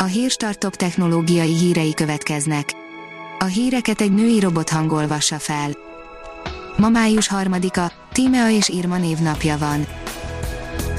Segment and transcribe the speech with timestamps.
[0.00, 2.72] A Hírstart top technológiai hírei következnek.
[3.38, 5.70] A híreket egy női robot hangolvassa fel.
[6.76, 9.86] Ma május harmadika, Tímea és Irma névnapja van.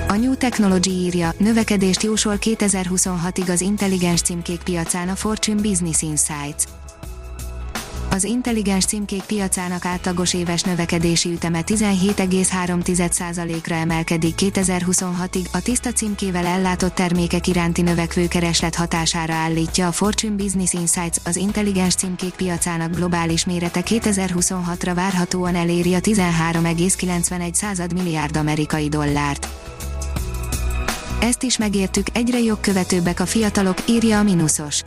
[0.07, 6.63] A New Technology írja, növekedést jósol 2026-ig az intelligens címkék piacán a Fortune Business Insights.
[8.11, 16.95] Az intelligens címkék piacának átlagos éves növekedési üteme 17,3%-ra emelkedik 2026-ig, a tiszta címkével ellátott
[16.95, 23.45] termékek iránti növekvő kereslet hatására állítja a Fortune Business Insights, az intelligens címkék piacának globális
[23.45, 29.47] mérete 2026-ra várhatóan eléri a 13,91 milliárd amerikai dollárt.
[31.21, 34.83] Ezt is megértük, egyre jogkövetőbbek a fiatalok, írja a Minusos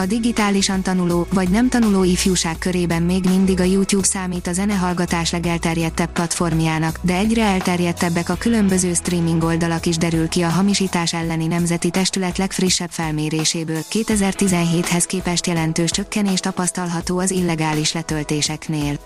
[0.00, 5.30] a digitálisan tanuló vagy nem tanuló ifjúság körében még mindig a YouTube számít a zenehallgatás
[5.30, 11.46] legelterjedtebb platformjának, de egyre elterjedtebbek a különböző streaming oldalak is derül ki a hamisítás elleni
[11.46, 13.80] nemzeti testület legfrissebb felméréséből.
[13.90, 18.98] 2017-hez képest jelentős csökkenés tapasztalható az illegális letöltéseknél.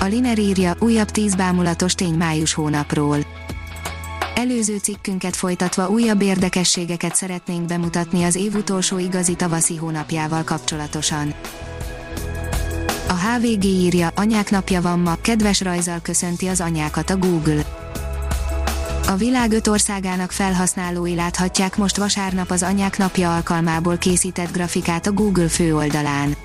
[0.00, 3.45] A Liner írja újabb 10 bámulatos tény május hónapról
[4.36, 11.34] Előző cikkünket folytatva újabb érdekességeket szeretnénk bemutatni az év utolsó igazi tavaszi hónapjával kapcsolatosan.
[13.08, 17.64] A HVG írja, anyák napja van ma, kedves rajzal köszönti az anyákat a Google.
[19.06, 25.12] A világ öt országának felhasználói láthatják most vasárnap az anyák napja alkalmából készített grafikát a
[25.12, 26.36] Google főoldalán.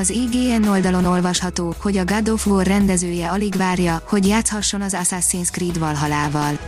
[0.00, 4.96] Az IGN oldalon olvasható, hogy a God of War rendezője alig várja, hogy játszhasson az
[5.02, 6.58] Assassin's Creed Valhalával.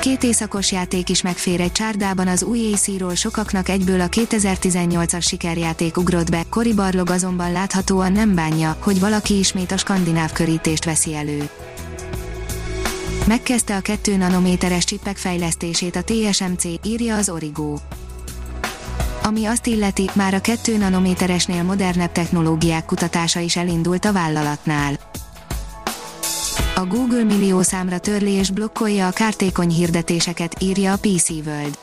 [0.00, 5.96] Két éjszakos játék is megfér egy csárdában az új AC-ról sokaknak egyből a 2018-as sikerjáték
[5.96, 11.14] ugrott be, Cory Barlog azonban láthatóan nem bánja, hogy valaki ismét a skandináv körítést veszi
[11.14, 11.48] elő.
[13.26, 17.78] Megkezdte a 2 nanométeres csippek fejlesztését a TSMC, írja az Origo.
[19.28, 24.98] Ami azt illeti, már a 2 nanométeresnél modernebb technológiák kutatása is elindult a vállalatnál.
[26.74, 31.78] A Google millió számra törli és blokkolja a kártékony hirdetéseket, írja a PC World.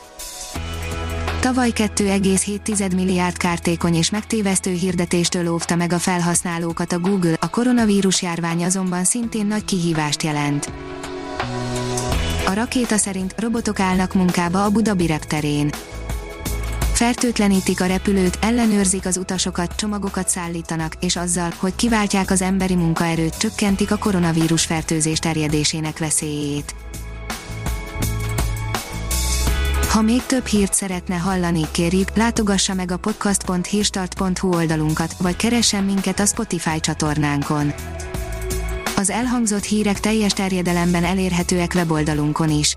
[1.40, 8.22] Tavaly 2,7 milliárd kártékony és megtévesztő hirdetéstől óvta meg a felhasználókat a Google, a koronavírus
[8.22, 10.72] járvány azonban szintén nagy kihívást jelent.
[12.46, 15.70] A rakéta szerint robotok állnak munkába a Budabi repterén
[16.96, 23.36] fertőtlenítik a repülőt, ellenőrzik az utasokat, csomagokat szállítanak, és azzal, hogy kiváltják az emberi munkaerőt,
[23.36, 26.74] csökkentik a koronavírus fertőzés terjedésének veszélyét.
[29.90, 36.20] Ha még több hírt szeretne hallani, kérjük, látogassa meg a podcast.hírstart.hu oldalunkat, vagy keressen minket
[36.20, 37.72] a Spotify csatornánkon.
[38.96, 42.76] Az elhangzott hírek teljes terjedelemben elérhetőek weboldalunkon is